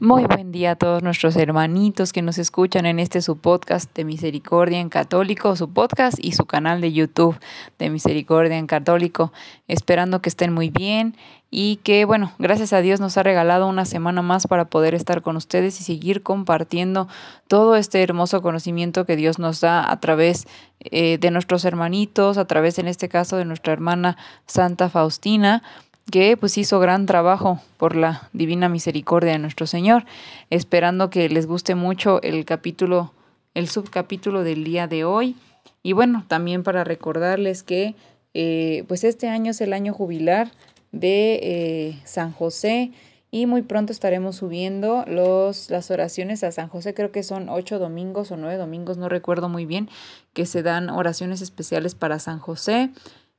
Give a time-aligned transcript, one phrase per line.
[0.00, 4.04] Muy buen día a todos nuestros hermanitos que nos escuchan en este su podcast de
[4.04, 7.38] Misericordia en Católico, su podcast y su canal de YouTube
[7.78, 9.32] de Misericordia en Católico.
[9.68, 11.16] Esperando que estén muy bien
[11.48, 15.22] y que, bueno, gracias a Dios nos ha regalado una semana más para poder estar
[15.22, 17.06] con ustedes y seguir compartiendo
[17.46, 20.48] todo este hermoso conocimiento que Dios nos da a través
[20.80, 25.62] eh, de nuestros hermanitos, a través en este caso de nuestra hermana Santa Faustina
[26.10, 30.04] que pues hizo gran trabajo por la divina misericordia de nuestro Señor,
[30.50, 33.12] esperando que les guste mucho el capítulo,
[33.54, 35.36] el subcapítulo del día de hoy.
[35.82, 37.94] Y bueno, también para recordarles que
[38.34, 40.50] eh, pues este año es el año jubilar
[40.92, 42.92] de eh, San José
[43.34, 47.80] y muy pronto estaremos subiendo los, las oraciones a San José, creo que son ocho
[47.80, 49.88] domingos o nueve domingos, no recuerdo muy bien,
[50.34, 52.90] que se dan oraciones especiales para San José.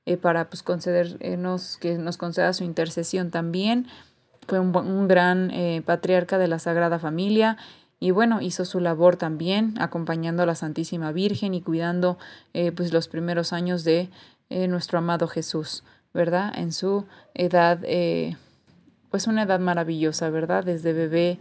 [0.08, 3.88] Eh, para pues concedernos que nos conceda su intercesión también.
[4.48, 7.58] Fue un, gran eh, patriarca de la Sagrada Familia
[8.00, 12.20] y bueno, hizo su labor también acompañando a la Santísima Virgen y cuidando
[12.54, 14.10] eh, pues los primeros años de
[14.70, 15.84] nuestro amado Jesús,
[16.14, 16.54] ¿verdad?
[16.56, 17.80] En su edad,
[19.10, 20.64] pues una edad maravillosa, ¿verdad?
[20.64, 21.40] Desde bebé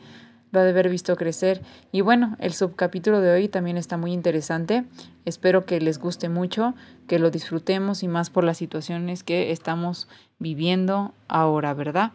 [0.55, 1.61] lo ha de haber visto crecer.
[1.93, 4.85] Y bueno, el subcapítulo de hoy también está muy interesante.
[5.25, 6.75] Espero que les guste mucho,
[7.07, 12.13] que lo disfrutemos y más por las situaciones que estamos viviendo ahora, ¿verdad?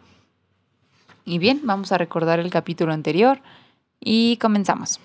[1.24, 3.40] Y bien, vamos a recordar el capítulo anterior
[4.00, 4.98] y comenzamos.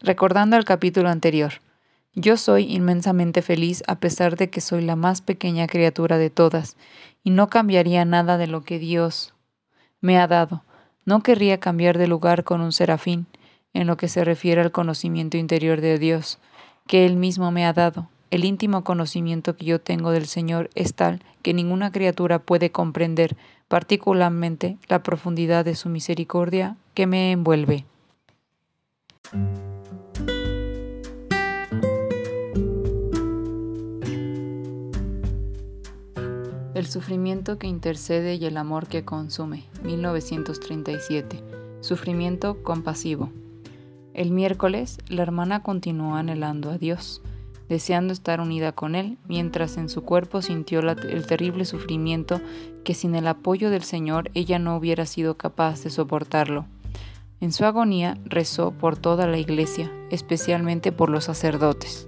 [0.00, 1.54] Recordando el capítulo anterior.
[2.14, 6.76] Yo soy inmensamente feliz a pesar de que soy la más pequeña criatura de todas,
[7.24, 9.34] y no cambiaría nada de lo que Dios
[10.00, 10.64] me ha dado
[11.08, 13.24] no querría cambiar de lugar con un serafín
[13.72, 16.38] en lo que se refiere al conocimiento interior de Dios,
[16.86, 18.10] que Él mismo me ha dado.
[18.30, 23.38] El íntimo conocimiento que yo tengo del Señor es tal que ninguna criatura puede comprender,
[23.68, 27.86] particularmente la profundidad de su misericordia que me envuelve.
[36.78, 39.64] El sufrimiento que intercede y el amor que consume.
[39.82, 41.42] 1937.
[41.80, 43.32] Sufrimiento compasivo.
[44.14, 47.20] El miércoles, la hermana continuó anhelando a Dios,
[47.68, 52.40] deseando estar unida con Él, mientras en su cuerpo sintió el terrible sufrimiento
[52.84, 56.66] que sin el apoyo del Señor ella no hubiera sido capaz de soportarlo.
[57.40, 62.07] En su agonía rezó por toda la iglesia, especialmente por los sacerdotes.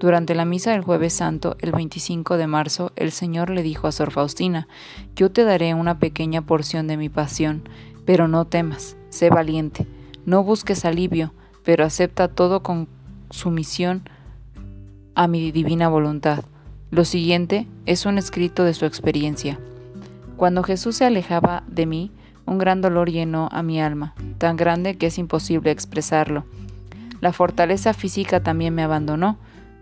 [0.00, 3.92] Durante la misa del jueves santo, el 25 de marzo, el Señor le dijo a
[3.92, 4.68] Sor Faustina,
[5.16, 7.62] Yo te daré una pequeña porción de mi pasión,
[8.04, 9.88] pero no temas, sé valiente,
[10.24, 11.32] no busques alivio,
[11.64, 12.86] pero acepta todo con
[13.30, 14.08] sumisión
[15.16, 16.44] a mi divina voluntad.
[16.92, 19.58] Lo siguiente es un escrito de su experiencia.
[20.36, 22.12] Cuando Jesús se alejaba de mí,
[22.46, 26.44] un gran dolor llenó a mi alma, tan grande que es imposible expresarlo.
[27.20, 29.38] La fortaleza física también me abandonó,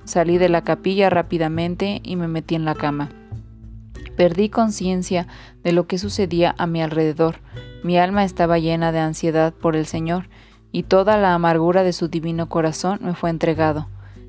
[0.07, 3.11] Salí de la capilla rápidamente y me metí en la cama.
[4.17, 5.27] Perdí conciencia
[5.65, 7.41] de lo que sucedía a mi alrededor.
[7.83, 10.29] Mi alma estaba llena de ansiedad por el Señor,
[10.71, 13.89] y toda la amargura de su divino corazón me fue entregado.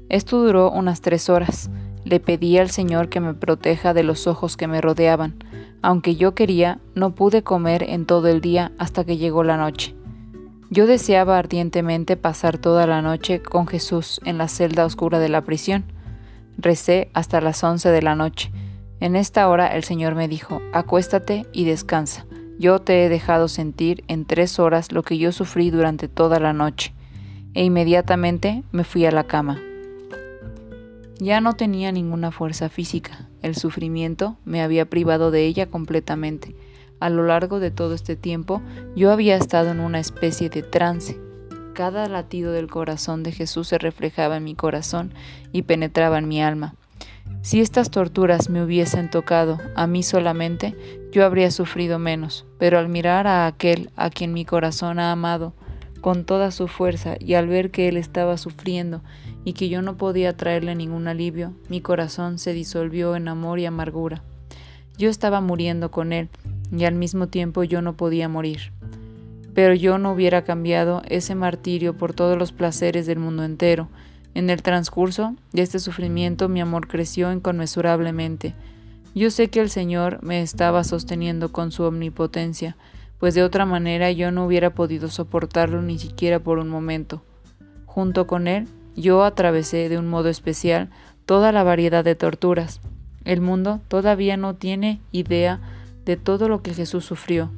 [0.10, 1.70] Esto duró unas tres horas.
[2.06, 5.36] Le pedí al Señor que me proteja de los ojos que me rodeaban.
[5.84, 9.96] Aunque yo quería, no pude comer en todo el día hasta que llegó la noche.
[10.70, 15.42] Yo deseaba ardientemente pasar toda la noche con Jesús en la celda oscura de la
[15.42, 15.86] prisión.
[16.58, 18.52] Recé hasta las once de la noche.
[19.00, 22.26] En esta hora el Señor me dijo, acuéstate y descansa.
[22.60, 26.52] Yo te he dejado sentir en tres horas lo que yo sufrí durante toda la
[26.52, 26.94] noche.
[27.54, 29.62] E inmediatamente me fui a la cama.
[31.20, 33.30] Ya no tenía ninguna fuerza física.
[33.42, 36.56] El sufrimiento me había privado de ella completamente
[37.00, 38.62] a lo largo de todo este tiempo
[38.96, 41.20] yo había estado en una especie de trance.
[41.74, 45.14] Cada latido del corazón de Jesús se reflejaba en mi corazón
[45.52, 46.76] y penetraba en mi alma.
[47.42, 50.76] Si estas torturas me hubiesen tocado a mí solamente,
[51.12, 55.54] yo habría sufrido menos, pero al mirar a aquel a quien mi corazón ha amado
[56.02, 59.02] con toda su fuerza y al ver que él estaba sufriendo
[59.44, 63.66] y que yo no podía traerle ningún alivio, mi corazón se disolvió en amor y
[63.66, 64.24] amargura.
[64.98, 66.30] Yo estaba muriendo con él
[66.76, 68.72] y al mismo tiempo yo no podía morir.
[69.58, 73.90] pero yo no hubiera cambiado ese martirio por todos los placeres del mundo entero.
[74.36, 78.54] En el transcurso de este sufrimiento mi amor creció inconmensurablemente.
[79.16, 82.78] Yo sé que el Señor me estaba sosteniendo con su omnipotencia,
[83.18, 87.24] pues de otra manera yo no hubiera podido soportarlo ni siquiera por un momento.
[87.88, 90.92] Junto con Él, yo atravesé de un modo especial
[91.26, 92.80] toda la variedad de torturas.
[93.26, 95.62] El mundo todavía no tiene idea
[96.08, 97.52] de todo lo que Jesús sufrió.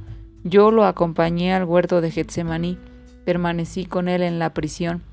[0.43, 2.79] Yo lo acompañé al huerto de Getsemaní,
[3.23, 5.03] permanecí con él en la prisión,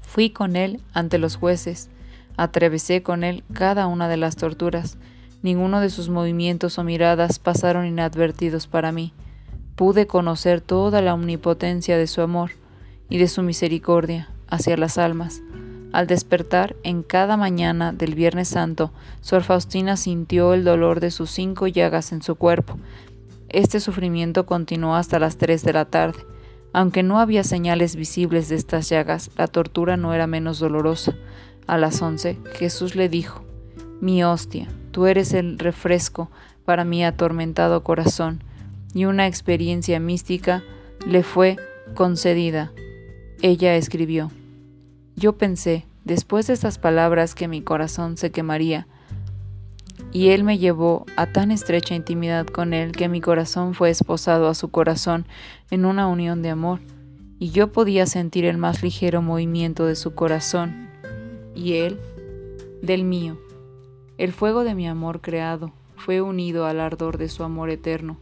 [0.00, 1.90] fui con él ante los jueces,
[2.38, 4.96] atravesé con él cada una de las torturas,
[5.42, 9.12] ninguno de sus movimientos o miradas pasaron inadvertidos para mí.
[9.76, 12.52] Pude conocer toda la omnipotencia de su amor
[13.10, 15.42] y de su misericordia hacia las almas.
[15.92, 21.30] Al despertar en cada mañana del Viernes Santo, Sor Faustina sintió el dolor de sus
[21.30, 22.78] cinco llagas en su cuerpo,
[23.52, 26.20] este sufrimiento continuó hasta las tres de la tarde.
[26.72, 31.14] Aunque no había señales visibles de estas llagas, la tortura no era menos dolorosa.
[31.66, 33.44] A las once, Jesús le dijo,
[34.00, 36.30] Mi hostia, tú eres el refresco
[36.64, 38.42] para mi atormentado corazón,
[38.94, 40.62] y una experiencia mística
[41.06, 41.56] le fue
[41.94, 42.72] concedida.
[43.42, 44.30] Ella escribió,
[45.16, 48.86] Yo pensé, después de estas palabras, que mi corazón se quemaría,
[50.12, 54.48] y él me llevó a tan estrecha intimidad con él que mi corazón fue esposado
[54.48, 55.26] a su corazón
[55.70, 56.80] en una unión de amor,
[57.38, 60.88] y yo podía sentir el más ligero movimiento de su corazón,
[61.54, 61.98] y él
[62.82, 63.38] del mío.
[64.18, 68.18] El fuego de mi amor creado fue unido al ardor de su amor eterno.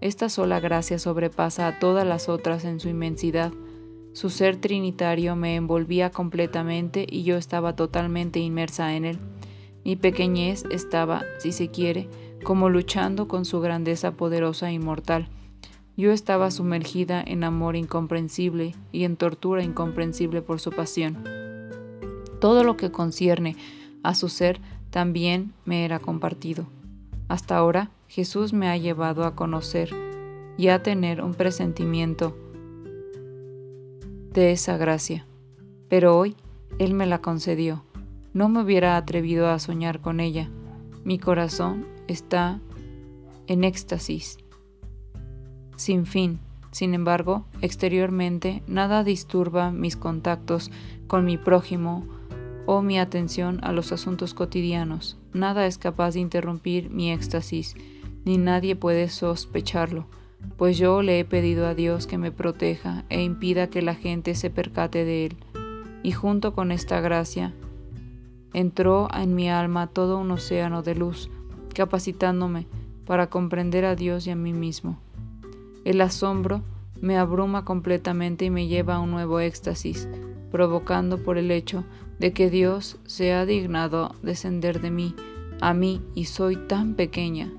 [0.00, 3.52] Esta sola gracia sobrepasa a todas las otras en su inmensidad.
[4.16, 9.18] Su ser trinitario me envolvía completamente y yo estaba totalmente inmersa en él.
[9.84, 12.08] Mi pequeñez estaba, si se quiere,
[12.42, 15.28] como luchando con su grandeza poderosa e inmortal.
[15.98, 21.22] Yo estaba sumergida en amor incomprensible y en tortura incomprensible por su pasión.
[22.40, 23.54] Todo lo que concierne
[24.02, 26.64] a su ser también me era compartido.
[27.28, 29.90] Hasta ahora Jesús me ha llevado a conocer
[30.56, 32.34] y a tener un presentimiento
[34.36, 35.26] de esa gracia,
[35.88, 36.36] pero hoy
[36.78, 37.82] Él me la concedió
[38.36, 40.50] no me hubiera atrevido a soñar con ella.
[41.04, 42.60] Mi corazón está
[43.46, 44.36] en éxtasis,
[45.76, 46.40] sin fin.
[46.70, 50.70] Sin embargo, exteriormente nada disturba mis contactos
[51.06, 52.06] con mi prójimo
[52.66, 55.16] o mi atención a los asuntos cotidianos.
[55.32, 57.74] Nada es capaz de interrumpir mi éxtasis,
[58.26, 60.08] ni nadie puede sospecharlo,
[60.56, 64.34] pues yo le he pedido a Dios que me proteja e impida que la gente
[64.34, 65.36] se percate de él.
[66.02, 67.52] Y junto con esta gracia,
[68.52, 71.30] entró en mi alma todo un océano de luz,
[71.74, 72.66] capacitándome
[73.04, 74.98] para comprender a Dios y a mí mismo.
[75.84, 76.62] El asombro
[77.00, 80.08] me abruma completamente y me lleva a un nuevo éxtasis,
[80.50, 81.84] provocando por el hecho
[82.18, 85.14] de que Dios se ha dignado descender de mí,
[85.60, 87.50] a mí, y soy tan pequeña.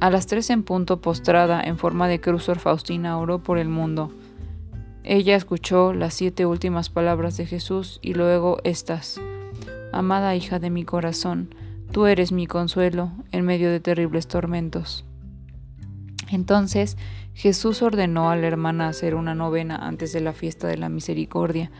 [0.00, 4.12] A las tres en punto postrada en forma de cruz, Faustina oró por el mundo.
[5.02, 9.20] Ella escuchó las siete últimas palabras de Jesús y luego estas.
[9.92, 11.54] Amada hija de mi corazón,
[11.92, 15.04] tú eres mi consuelo en medio de terribles tormentos.
[16.30, 16.96] Entonces
[17.34, 21.70] Jesús ordenó a la hermana hacer una novena antes de la fiesta de la misericordia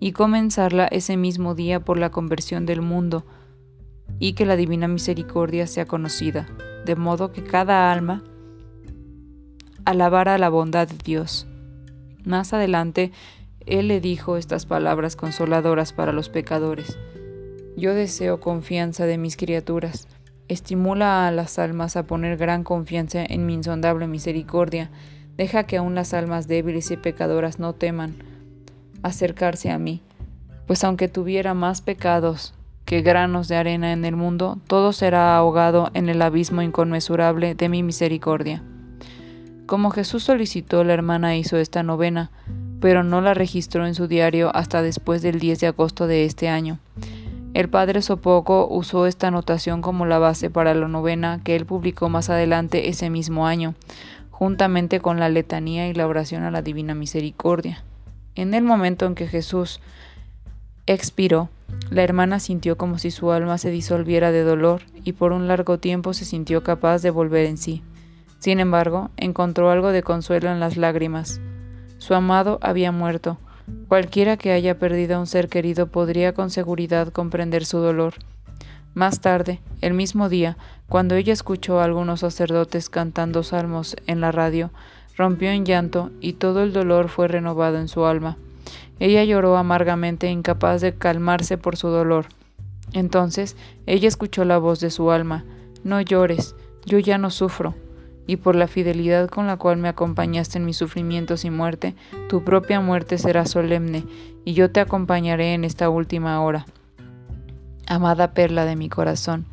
[0.00, 3.24] y comenzarla ese mismo día por la conversión del mundo
[4.20, 6.46] y que la divina misericordia sea conocida,
[6.84, 8.22] de modo que cada alma
[9.86, 11.48] alabara la bondad de Dios.
[12.24, 13.12] Más adelante,
[13.64, 16.98] Él le dijo estas palabras consoladoras para los pecadores.
[17.76, 20.06] Yo deseo confianza de mis criaturas.
[20.48, 24.90] Estimula a las almas a poner gran confianza en mi insondable misericordia.
[25.38, 28.16] Deja que aun las almas débiles y pecadoras no teman
[29.02, 30.02] acercarse a mí,
[30.66, 32.52] pues aunque tuviera más pecados
[32.90, 37.68] que granos de arena en el mundo, todo será ahogado en el abismo inconmensurable de
[37.68, 38.64] mi misericordia.
[39.66, 42.32] Como Jesús solicitó, la hermana hizo esta novena,
[42.80, 46.48] pero no la registró en su diario hasta después del 10 de agosto de este
[46.48, 46.80] año.
[47.54, 52.08] El padre Sopoco usó esta anotación como la base para la novena que él publicó
[52.08, 53.76] más adelante ese mismo año,
[54.32, 57.84] juntamente con la letanía y la oración a la Divina Misericordia.
[58.34, 59.80] En el momento en que Jesús
[60.92, 61.48] expiró,
[61.90, 65.78] la hermana sintió como si su alma se disolviera de dolor y por un largo
[65.78, 67.82] tiempo se sintió capaz de volver en sí.
[68.38, 71.40] Sin embargo, encontró algo de consuelo en las lágrimas.
[71.98, 73.38] Su amado había muerto,
[73.88, 78.14] Cualquiera que haya perdido a un ser querido podría con seguridad comprender su dolor.
[78.94, 80.56] Más tarde, el mismo día,
[80.88, 84.70] cuando ella escuchó a algunos sacerdotes cantando salmos en la radio,
[85.16, 88.36] rompió en llanto y todo el dolor fue renovado en su alma.
[88.98, 92.26] Ella lloró amargamente, incapaz de calmarse por su dolor.
[92.92, 95.44] Entonces ella escuchó la voz de su alma,
[95.84, 97.74] No llores, yo ya no sufro,
[98.26, 101.94] y por la fidelidad con la cual me acompañaste en mis sufrimientos y muerte,
[102.28, 104.04] tu propia muerte será solemne,
[104.44, 106.66] y yo te acompañaré en esta última hora.
[107.86, 109.46] Amada perla de mi corazón,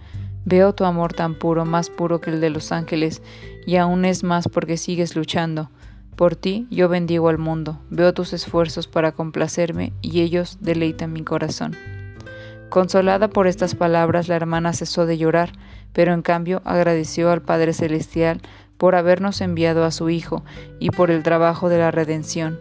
[0.45, 3.21] veo tu amor tan puro, más puro que el de los ángeles,
[3.65, 5.69] y aún es más porque sigues luchando.
[6.17, 11.23] Por ti yo bendigo al mundo, veo tus esfuerzos para complacerme y ellos deleitan mi
[11.23, 11.75] corazón.
[12.69, 15.51] Consolada por estas palabras, la hermana cesó de llorar,
[15.93, 18.41] pero en cambio agradeció al Padre Celestial
[18.79, 20.43] por habernos enviado a su Hijo
[20.79, 22.59] y por el trabajo de la redención.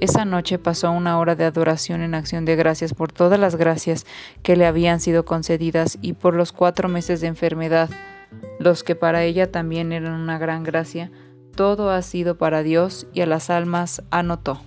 [0.00, 4.04] Esa noche pasó una hora de adoración en acción de gracias por todas las gracias
[4.42, 7.88] que le habían sido concedidas y por los cuatro meses de enfermedad,
[8.60, 11.10] los que para ella también eran una gran gracia.
[11.58, 14.60] Todo ha sido para Dios y a las almas anotó.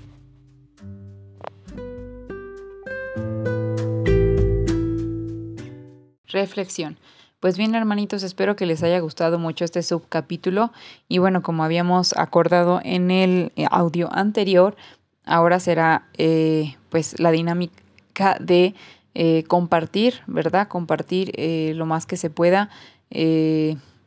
[6.28, 6.98] Reflexión.
[7.40, 10.74] Pues bien, hermanitos, espero que les haya gustado mucho este subcapítulo.
[11.08, 14.76] Y bueno, como habíamos acordado en el eh, audio anterior,
[15.24, 18.76] ahora será eh, pues la dinámica de
[19.14, 20.68] eh, compartir, ¿verdad?
[20.68, 21.32] Compartir
[21.74, 22.70] lo más que se pueda,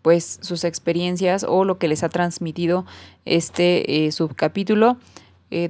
[0.05, 2.85] pues sus experiencias o lo que les ha transmitido
[3.25, 4.99] este subcapítulo.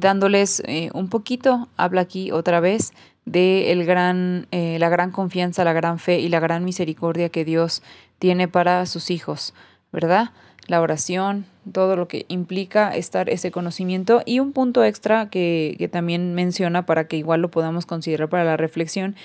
[0.01, 0.63] dándoles
[0.93, 2.93] un poquito, habla aquí otra vez
[3.25, 7.45] de el gran, eh, la gran confianza, la gran fe y la gran misericordia que
[7.45, 7.83] Dios
[8.19, 9.55] tiene para sus hijos,
[9.93, 10.31] ¿verdad?
[10.67, 15.89] La oración, todo lo que implica estar ese conocimiento y un punto extra que, que
[15.89, 19.17] también menciona para que igual lo podamos considerar para la reflexión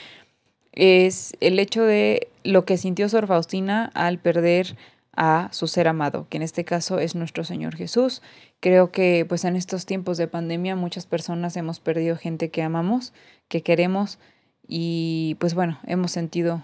[0.71, 4.77] es el hecho de lo que sintió Sor Faustina al perder
[5.15, 8.21] a su ser amado, que en este caso es nuestro Señor Jesús.
[8.59, 13.13] Creo que pues en estos tiempos de pandemia muchas personas hemos perdido gente que amamos,
[13.47, 14.19] que queremos
[14.67, 16.63] y pues bueno, hemos sentido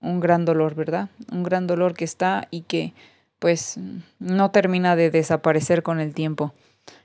[0.00, 1.08] un gran dolor, ¿verdad?
[1.32, 2.92] Un gran dolor que está y que
[3.38, 3.78] pues
[4.18, 6.54] no termina de desaparecer con el tiempo.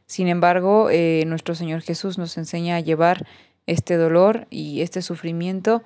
[0.06, 3.26] Sin embargo, eh, nuestro Señor Jesús nos enseña a llevar
[3.66, 5.84] este dolor y este sufrimiento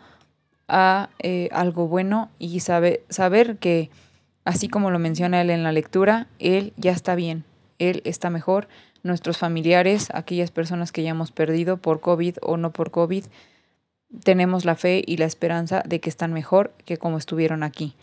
[0.68, 3.92] a eh, algo bueno y sabe, saber que
[4.46, 7.44] Así como lo menciona él en la lectura, él ya está bien,
[7.80, 8.68] él está mejor.
[9.02, 13.25] Nuestros familiares, aquellas personas que ya hemos perdido por COVID o no por COVID,
[14.24, 17.96] tenemos la fe y la esperanza de que están mejor que como estuvieron aquí.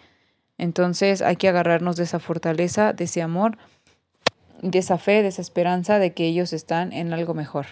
[0.59, 3.57] Entonces hay que agarrarnos de esa fortaleza, de ese amor,
[4.63, 7.67] de esa fe, de esa esperanza de que ellos están en algo mejor.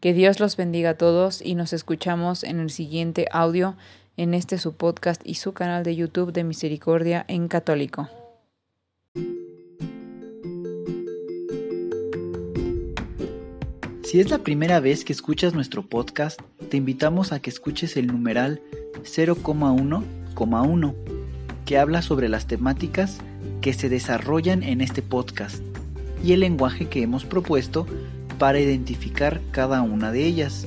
[0.00, 3.76] Que Dios los bendiga a todos y nos escuchamos en el siguiente audio
[4.18, 8.08] en este su podcast y su canal de YouTube de Misericordia en Católico.
[14.02, 18.08] Si es la primera vez que escuchas nuestro podcast, te invitamos a que escuches el
[18.08, 18.60] numeral
[19.04, 20.94] 0,1,1,
[21.64, 23.18] que habla sobre las temáticas
[23.60, 25.62] que se desarrollan en este podcast
[26.24, 27.86] y el lenguaje que hemos propuesto
[28.38, 30.66] para identificar cada una de ellas,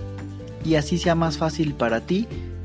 [0.63, 2.27] y así sea más fácil para ti